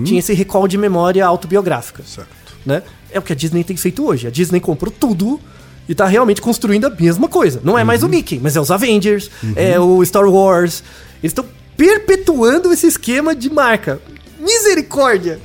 [0.04, 2.04] Tinha esse recall de memória autobiográfica.
[2.06, 2.30] Certo.
[2.66, 2.84] Né?
[3.10, 4.28] É o que a Disney tem feito hoje.
[4.28, 5.40] A Disney comprou tudo
[5.88, 7.62] e tá realmente construindo a mesma coisa.
[7.64, 10.84] Não é mais o Mickey, mas é os Avengers, é o Star Wars.
[11.24, 11.46] Eles estão
[11.78, 14.02] perpetuando esse esquema de marca.
[14.46, 15.40] Misericórdia!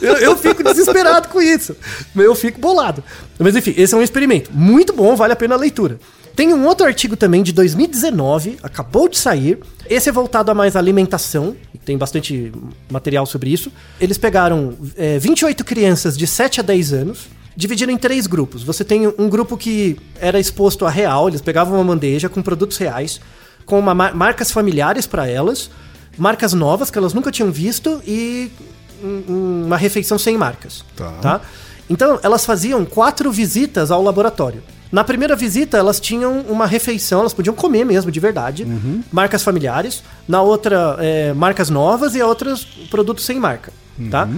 [0.00, 1.76] Eu, eu fico desesperado com isso.
[2.14, 3.02] Eu fico bolado.
[3.38, 4.50] Mas enfim, esse é um experimento.
[4.52, 5.98] Muito bom, vale a pena a leitura.
[6.36, 9.58] Tem um outro artigo também de 2019, acabou de sair.
[9.88, 12.50] Esse é voltado a mais alimentação, tem bastante
[12.90, 13.70] material sobre isso.
[14.00, 18.64] Eles pegaram é, 28 crianças de 7 a 10 anos, dividiram em três grupos.
[18.64, 22.78] Você tem um grupo que era exposto a real, eles pegavam uma bandeja com produtos
[22.78, 23.20] reais,
[23.64, 25.70] com uma mar- marcas familiares para elas,
[26.18, 28.50] marcas novas que elas nunca tinham visto e
[29.02, 30.84] um- uma refeição sem marcas.
[30.96, 31.10] Tá.
[31.20, 31.40] tá?
[31.90, 34.62] Então, elas faziam quatro visitas ao laboratório.
[34.90, 38.64] Na primeira visita, elas tinham uma refeição, elas podiam comer mesmo, de verdade.
[39.12, 40.02] Marcas familiares.
[40.26, 43.72] Na outra, é, marcas novas e a outras, produtos sem marca.
[44.10, 44.28] Tá?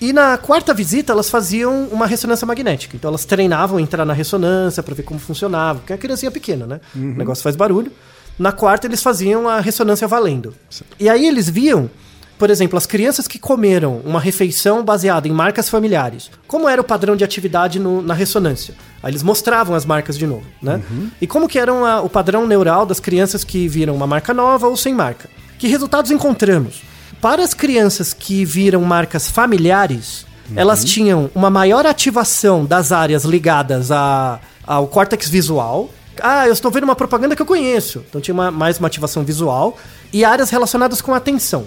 [0.00, 2.94] E na quarta visita, elas faziam uma ressonância magnética.
[2.96, 5.78] Então, elas treinavam a entrar na ressonância para ver como funcionava.
[5.78, 6.80] Porque é uma criancinha pequena, né?
[6.94, 7.90] O negócio faz barulho.
[8.38, 10.54] Na quarta, eles faziam a ressonância valendo.
[10.98, 11.90] E aí, eles viam
[12.36, 16.84] por exemplo, as crianças que comeram uma refeição baseada em marcas familiares, como era o
[16.84, 18.74] padrão de atividade no- na ressonância?
[19.00, 20.82] Aí eles mostravam as marcas de novo, né?
[21.20, 24.76] E como que era o padrão neural das crianças que viram uma marca nova ou
[24.76, 25.30] sem marca?
[25.60, 26.82] Que resultados encontramos?
[27.20, 33.92] Para as crianças que viram marcas familiares, elas tinham uma maior ativação das áreas ligadas
[33.92, 35.88] a- ao córtex visual,
[36.22, 38.04] ah, eu estou vendo uma propaganda que eu conheço.
[38.08, 39.76] Então tinha uma- mais uma ativação visual
[40.12, 41.66] e áreas relacionadas com atenção,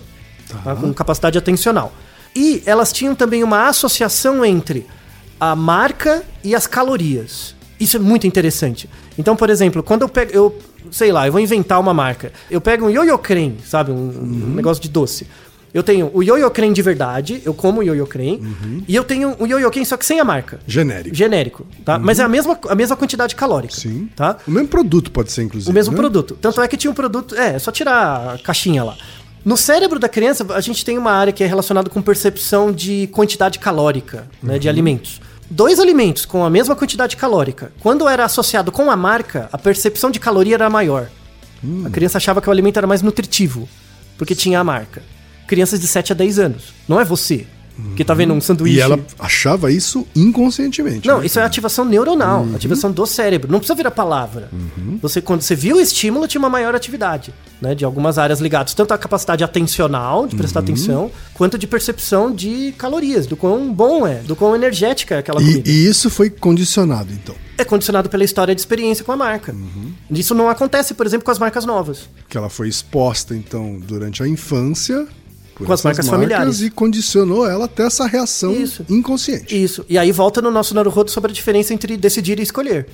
[0.64, 0.76] tá?
[0.76, 1.92] com capacidade atencional.
[2.36, 4.86] E elas tinham também uma associação entre
[5.40, 7.56] a marca e as calorias.
[7.80, 8.90] Isso é muito interessante.
[9.18, 10.58] Então, por exemplo, quando eu pego, eu
[10.92, 12.32] sei lá, eu vou inventar uma marca.
[12.50, 15.28] Eu pego um yo-yo creme, sabe, um, um negócio de doce.
[15.74, 18.42] Eu tenho o yo-yo creme de verdade, eu como o yo-yo creme,
[18.88, 20.60] e eu tenho o yo-yo creme só que sem a marca.
[20.66, 21.16] Genérico.
[21.16, 22.00] Genérico, tá?
[22.00, 23.76] Mas é a mesma, a mesma quantidade calórica.
[23.76, 24.10] Sim.
[24.16, 24.38] Tá?
[24.48, 25.70] O mesmo produto pode ser, inclusive.
[25.70, 25.98] O mesmo né?
[25.98, 26.38] produto.
[26.42, 27.36] Tanto é que tinha um produto.
[27.36, 28.98] É, é só tirar a caixinha lá.
[29.46, 33.08] No cérebro da criança, a gente tem uma área que é relacionada com percepção de
[33.08, 34.60] quantidade calórica né, Uhum.
[34.60, 35.22] de alimentos.
[35.50, 40.12] Dois alimentos com a mesma quantidade calórica, quando era associado com a marca, a percepção
[40.12, 41.08] de caloria era maior.
[41.64, 41.84] Hum.
[41.86, 43.70] A criança achava que o alimento era mais nutritivo,
[44.18, 45.02] porque tinha a marca.
[45.48, 46.74] Crianças de 7 a 10 anos.
[46.88, 47.48] Não é você.
[47.96, 48.78] que tá vendo um sanduíche.
[48.78, 51.08] E ela achava isso inconscientemente.
[51.08, 51.28] Não, né?
[51.28, 53.52] isso é ativação neuronal, ativação do cérebro.
[53.52, 54.50] Não precisa virar palavra.
[55.00, 57.32] Você, quando você viu o estímulo, tinha uma maior atividade,
[57.62, 57.76] né?
[57.76, 62.74] De algumas áreas ligadas, tanto à capacidade atencional, de prestar atenção, quanto de percepção de
[62.80, 65.70] calorias, do quão bom é, do quão energética é aquela E, comida.
[65.70, 67.36] e isso foi condicionado, então.
[67.60, 69.56] É condicionado pela história de experiência com a marca.
[70.10, 72.10] Isso não acontece, por exemplo, com as marcas novas.
[72.28, 75.08] Que ela foi exposta, então, durante a infância.
[75.58, 76.62] Por Com as marcas familiares.
[76.62, 78.86] E condicionou ela a ter essa reação Isso.
[78.90, 79.56] inconsciente.
[79.62, 79.86] Isso.
[79.90, 82.88] E aí volta no nosso Naruhodo sobre a diferença entre decidir e escolher.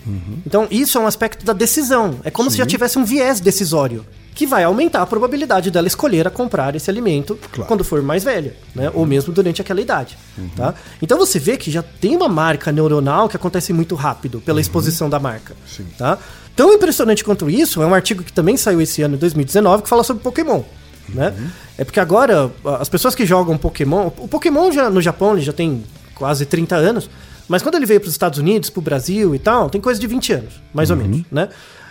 [0.45, 2.19] Então, isso é um aspecto da decisão.
[2.23, 4.05] É como se já tivesse um viés decisório.
[4.35, 7.67] Que vai aumentar a probabilidade dela escolher a comprar esse alimento Claro.
[7.67, 8.89] quando for mais velha, né?
[8.91, 10.17] Ou mesmo durante aquela idade.
[10.55, 10.73] Tá?
[10.99, 15.07] Então você vê que já tem uma marca neuronal que acontece muito rápido pela exposição
[15.07, 15.55] da marca.
[15.67, 15.85] Sim.
[15.99, 16.17] Tá?
[16.55, 19.89] Tão impressionante quanto isso, é um artigo que também saiu esse ano, em 2019, que
[19.89, 20.63] fala sobre Pokémon.
[21.09, 21.33] Né?
[21.77, 24.09] É porque agora, as pessoas que jogam Pokémon.
[24.17, 25.83] O Pokémon já, no Japão ele já tem
[26.15, 27.09] quase 30 anos.
[27.47, 29.99] Mas quando ele veio para os Estados Unidos, para o Brasil e tal, tem coisa
[29.99, 31.49] de 20 anos, mais ou menos, né?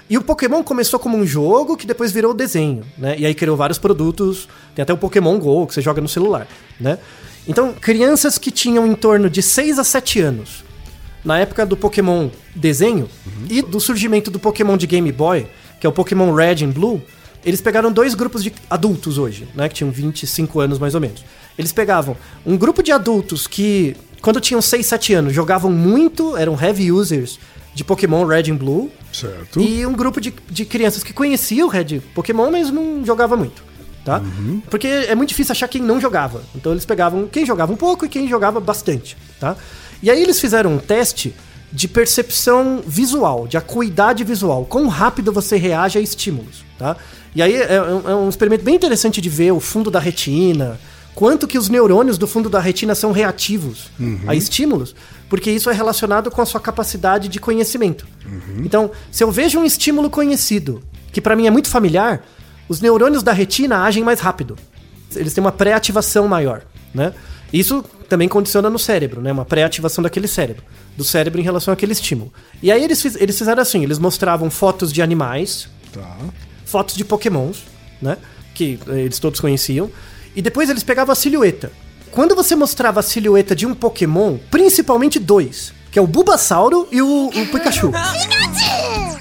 [0.09, 3.17] E o Pokémon começou como um jogo que depois virou desenho, né?
[3.19, 6.47] E aí criou vários produtos, tem até o Pokémon GO que você joga no celular,
[6.81, 6.99] né?
[7.47, 10.65] Então, crianças que tinham em torno de 6 a 7 anos,
[11.25, 13.09] na época do Pokémon desenho
[13.49, 15.47] e do surgimento do Pokémon de Game Boy,
[15.81, 17.03] que é o Pokémon Red and Blue,
[17.45, 21.25] eles pegaram dois grupos de adultos hoje, né, que tinham 25 anos mais ou menos.
[21.59, 26.59] Eles pegavam um grupo de adultos que, quando tinham 6, 7 anos, jogavam muito, eram
[26.61, 27.39] heavy users
[27.75, 29.61] de Pokémon Red and Blue, Certo.
[29.61, 33.63] e um grupo de, de crianças que conhecia o Red Pokémon, mas não jogava muito.
[34.05, 34.21] Tá?
[34.69, 36.43] Porque é muito difícil achar quem não jogava.
[36.57, 39.17] Então eles pegavam quem jogava um pouco e quem jogava bastante.
[39.39, 39.57] Tá?
[40.03, 41.33] E aí eles fizeram um teste
[41.73, 44.65] de percepção visual, de acuidade visual.
[44.67, 46.65] Quão rápido você reage a estímulos.
[46.79, 46.97] Tá?
[47.35, 49.99] E aí é, é um- é um experimento bem interessante de ver o fundo da
[49.99, 50.79] retina,
[51.15, 53.91] quanto que os neurônios do fundo da retina são reativos
[54.27, 54.95] a estímulos,
[55.31, 58.07] porque isso é relacionado com a sua capacidade de conhecimento.
[58.59, 62.23] Então, se eu vejo um estímulo conhecido, que pra mim é muito familiar,
[62.69, 64.57] os neurônios da retina agem mais rápido.
[65.15, 66.63] Eles têm uma pré-ativação maior,
[66.95, 67.13] né?
[67.53, 69.33] Isso também condiciona no cérebro, né?
[69.33, 70.63] Uma pré-ativação daquele cérebro,
[70.99, 72.31] do cérebro em relação àquele estímulo.
[72.63, 76.19] E aí eles, fiz- eles fizeram assim, eles mostravam fotos de animais, Tá.
[76.67, 77.63] fotos de pokémons,
[78.03, 78.19] né?
[78.55, 79.91] Que eh, eles todos conheciam.
[80.37, 81.73] E depois eles pegavam a silhueta.
[82.11, 87.01] Quando você mostrava a silhueta de um pokémon, principalmente dois, que é o Bulbasauro e
[87.01, 87.89] o, o Pikachu.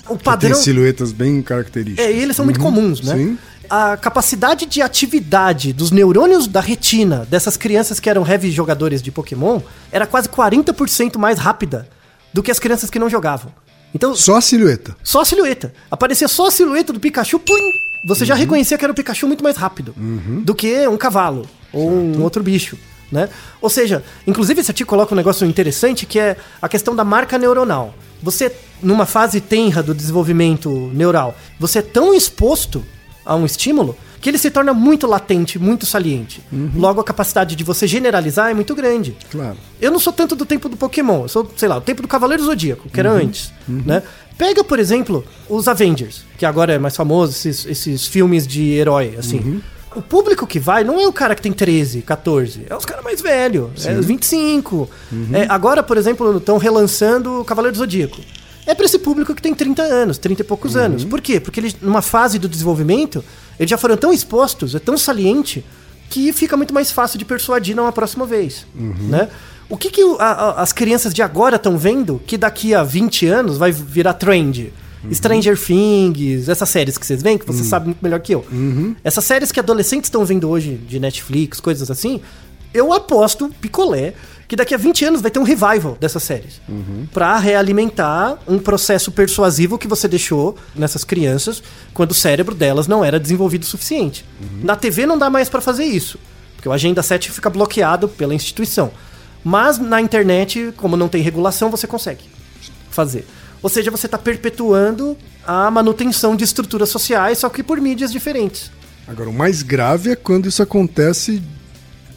[0.09, 0.55] O Tem padrão...
[0.55, 2.05] silhuetas bem características.
[2.05, 3.15] É, e eles são muito comuns, né?
[3.15, 3.37] sim.
[3.73, 9.13] A capacidade de atividade dos neurônios da retina dessas crianças que eram heavy jogadores de
[9.13, 11.87] Pokémon era quase 40% mais rápida
[12.33, 13.49] do que as crianças que não jogavam.
[13.95, 14.93] Então, Só a silhueta.
[15.01, 15.73] só a silhueta.
[15.89, 17.71] Aparecia só a silhueta do Pikachu, pum,
[18.03, 19.95] você já reconhecia que era o Pikachu muito mais rápido
[20.43, 22.77] do que um cavalo ou um outro bicho.
[23.09, 23.29] Né?
[23.61, 27.37] Ou seja, inclusive esse artigo coloca um negócio interessante que é a questão da marca
[27.37, 27.93] neuronal.
[28.21, 28.53] Você,
[28.83, 32.83] numa fase tenra do desenvolvimento neural, você é tão exposto
[33.25, 36.43] a um estímulo que ele se torna muito latente, muito saliente.
[36.75, 39.17] Logo, a capacidade de você generalizar é muito grande.
[39.31, 39.57] Claro.
[39.81, 42.07] Eu não sou tanto do tempo do Pokémon, eu sou, sei lá, o tempo do
[42.07, 44.03] Cavaleiro Zodíaco, que era antes, né?
[44.37, 49.15] Pega, por exemplo, os Avengers, que agora é mais famoso, esses, esses filmes de herói,
[49.17, 49.61] assim.
[49.95, 53.03] O público que vai não é o cara que tem 13, 14, é os caras
[53.03, 54.89] mais velhos, é os 25.
[55.33, 58.17] É, agora, por exemplo, estão relançando o Cavaleiro do Zodíaco.
[58.65, 61.03] É pra esse público que tem 30 anos, 30 e poucos anos.
[61.03, 61.39] Por quê?
[61.39, 63.23] Porque eles, numa fase do desenvolvimento,
[63.59, 65.63] eles já foram tão expostos, é tão saliente,
[66.09, 69.29] que fica muito mais fácil de persuadir numa próxima vez, né?
[69.69, 73.25] O que, que a- a- as crianças de agora estão vendo que daqui a 20
[73.27, 74.73] anos vai virar trend?
[75.11, 78.45] Stranger Things, essas séries que vocês veem, que você sabe muito melhor que eu.
[79.03, 82.21] Essas séries que adolescentes estão vendo hoje de Netflix, coisas assim,
[82.73, 84.13] eu aposto, picolé,
[84.47, 86.59] que daqui a 20 anos vai ter um revival dessas séries.
[87.13, 93.03] Pra realimentar um processo persuasivo que você deixou nessas crianças quando o cérebro delas não
[93.03, 94.25] era desenvolvido o suficiente.
[94.61, 96.19] Na TV não dá mais pra fazer isso,
[96.55, 98.91] porque o Agenda 7 fica bloqueado pela instituição.
[99.43, 102.25] Mas na internet, como não tem regulação, você consegue
[102.89, 103.25] fazer.
[103.63, 108.71] Ou seja, você está perpetuando a manutenção de estruturas sociais, só que por mídias diferentes.
[109.07, 111.41] Agora, o mais grave é quando isso acontece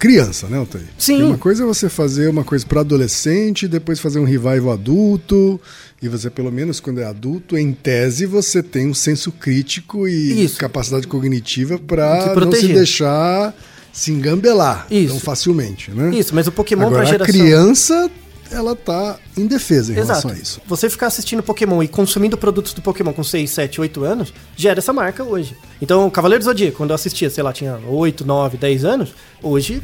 [0.05, 0.85] criança, né, Altair?
[0.99, 1.15] Sim.
[1.15, 5.59] Porque uma coisa é você fazer uma coisa para adolescente, depois fazer um revival adulto,
[6.03, 10.45] e você, pelo menos quando é adulto, em tese, você tem um senso crítico e
[10.45, 10.59] Isso.
[10.59, 13.55] capacidade cognitiva para não se deixar
[13.91, 15.09] se engambelar Isso.
[15.15, 16.11] tão facilmente, né?
[16.15, 17.35] Isso, mas o Pokémon Agora, pra geração.
[17.35, 18.11] a criança,
[18.51, 20.61] ela tá indefesa em relação a isso.
[20.67, 24.79] Você ficar assistindo Pokémon e consumindo produtos do Pokémon com 6, 7, 8 anos, gera
[24.79, 25.57] essa marca hoje.
[25.81, 29.15] Então, o Cavaleiro do Zodíaco, quando eu assistia, sei lá, tinha 8, 9, 10 anos,
[29.43, 29.83] hoje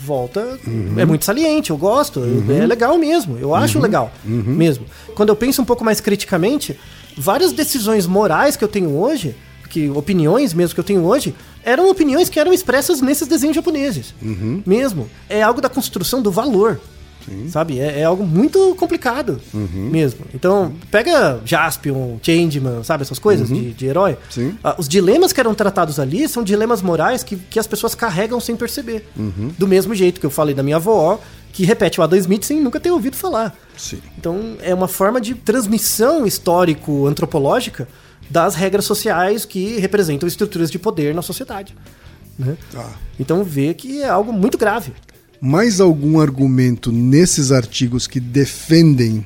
[0.00, 0.58] volta.
[0.96, 2.22] É muito saliente, eu gosto.
[2.50, 3.36] É legal mesmo.
[3.38, 4.86] Eu acho legal mesmo.
[5.14, 6.78] Quando eu penso um pouco mais criticamente,
[7.16, 9.34] várias decisões morais que eu tenho hoje,
[9.68, 14.14] que opiniões mesmo que eu tenho hoje, eram opiniões que eram expressas nesses desenhos japoneses.
[14.64, 15.10] Mesmo.
[15.28, 16.80] É algo da construção do valor.
[17.50, 17.78] Sabe?
[17.78, 20.20] É, é algo muito complicado mesmo.
[20.34, 23.02] Então, pega Jaspion, Changeman, sabe?
[23.02, 24.16] Essas coisas de, de herói.
[24.30, 24.56] Sim.
[24.62, 28.40] Ah, os dilemas que eram tratados ali são dilemas morais que, que as pessoas carregam
[28.40, 29.08] sem perceber.
[29.58, 31.18] Do mesmo jeito que eu falei da minha avó,
[31.52, 33.56] que repete o Adam Smith sem nunca ter ouvido falar.
[33.76, 33.98] Sim.
[34.16, 37.88] Então, é uma forma de transmissão histórico-antropológica
[38.30, 41.74] das regras sociais que representam estruturas de poder na sociedade.
[42.38, 42.56] né?
[42.70, 42.90] Tá.
[43.18, 44.92] Então, vê que é algo muito grave.
[45.40, 49.24] Mais algum argumento nesses artigos que defendem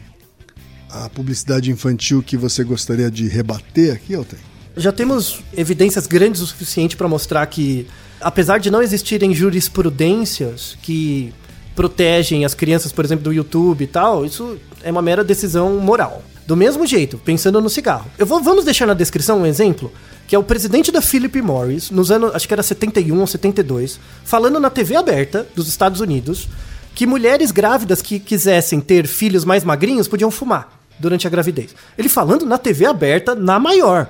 [0.91, 4.39] a publicidade infantil que você gostaria de rebater aqui, Alten?
[4.77, 7.87] Já temos evidências grandes o suficiente para mostrar que,
[8.21, 11.33] apesar de não existirem jurisprudências que
[11.75, 16.23] protegem as crianças, por exemplo, do YouTube e tal, isso é uma mera decisão moral.
[16.47, 18.11] Do mesmo jeito, pensando no cigarro.
[18.19, 19.93] Eu vou, vamos deixar na descrição um exemplo,
[20.33, 24.01] que é o presidente da Philip Morris, nos anos, acho que era 71 ou 72,
[24.25, 26.49] falando na TV aberta dos Estados Unidos
[26.95, 31.75] que mulheres grávidas que quisessem ter filhos mais magrinhos podiam fumar durante a gravidez.
[31.99, 34.09] Ele falando na TV aberta, na maior.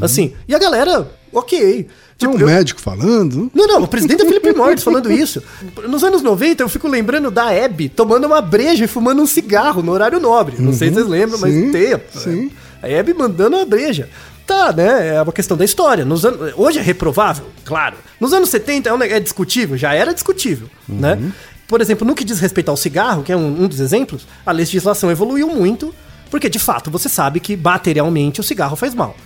[0.00, 1.88] Assim, e a galera, ok.
[2.16, 3.50] Tinha um Tipo, eu- médico falando.
[3.52, 5.42] não, não, o presidente é Felipe Morris falando isso.
[5.88, 9.82] Nos anos 90, eu fico lembrando da Hebe tomando uma breja e fumando um cigarro
[9.82, 10.54] no horário nobre.
[10.56, 12.00] Não sei se vocês lembram, sim, mas tem.
[12.22, 12.50] sim.
[12.80, 14.08] A Hebe mandando uma breja.
[14.46, 15.16] Tá, né?
[15.16, 16.04] É uma questão da história.
[16.04, 17.96] Nos anos, hoje é reprovável, claro.
[18.20, 21.32] Nos anos 70 é, um é discutível, já era discutível, né?
[21.66, 24.52] Por exemplo, no que diz respeito ao cigarro, que é um, um dos exemplos, a
[24.52, 25.94] legislação evoluiu muito,
[26.30, 29.16] porque de fato você sabe que materialmente o cigarro faz mal.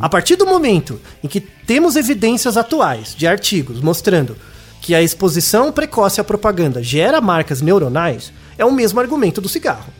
[0.00, 4.36] A partir do momento em que temos evidências atuais de artigos mostrando
[4.80, 9.92] que a exposição precoce à propaganda gera marcas neuronais, é o mesmo argumento do cigarro.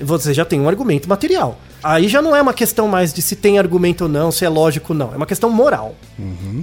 [0.00, 1.60] Você já tem um argumento material.
[1.82, 4.48] Aí já não é uma questão mais de se tem argumento ou não, se é
[4.48, 5.12] lógico ou não.
[5.12, 5.94] É uma questão moral.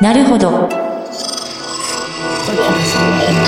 [0.00, 0.87] Naruhodô.